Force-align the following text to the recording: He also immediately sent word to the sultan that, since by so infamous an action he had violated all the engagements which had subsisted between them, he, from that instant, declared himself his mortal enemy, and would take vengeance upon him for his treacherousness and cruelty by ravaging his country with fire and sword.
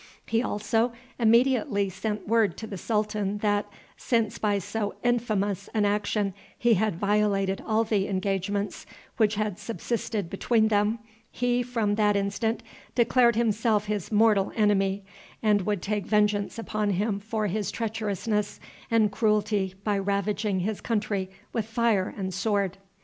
He 0.25 0.41
also 0.41 0.93
immediately 1.19 1.87
sent 1.87 2.27
word 2.27 2.57
to 2.57 2.65
the 2.65 2.75
sultan 2.75 3.37
that, 3.43 3.67
since 3.97 4.39
by 4.39 4.57
so 4.57 4.95
infamous 5.03 5.69
an 5.75 5.85
action 5.85 6.33
he 6.57 6.73
had 6.73 6.95
violated 6.95 7.61
all 7.67 7.83
the 7.83 8.07
engagements 8.07 8.87
which 9.17 9.35
had 9.35 9.59
subsisted 9.59 10.27
between 10.27 10.69
them, 10.69 10.97
he, 11.29 11.61
from 11.61 11.93
that 11.97 12.15
instant, 12.15 12.63
declared 12.95 13.35
himself 13.35 13.85
his 13.85 14.11
mortal 14.11 14.51
enemy, 14.55 15.03
and 15.43 15.67
would 15.67 15.83
take 15.83 16.07
vengeance 16.07 16.57
upon 16.57 16.89
him 16.89 17.19
for 17.19 17.45
his 17.45 17.69
treacherousness 17.71 18.59
and 18.89 19.11
cruelty 19.11 19.75
by 19.83 19.99
ravaging 19.99 20.61
his 20.61 20.81
country 20.81 21.29
with 21.53 21.67
fire 21.67 22.11
and 22.17 22.33
sword. 22.33 22.79